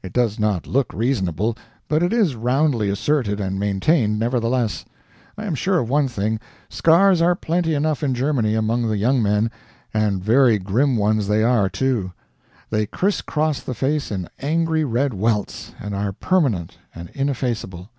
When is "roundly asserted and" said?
2.36-3.58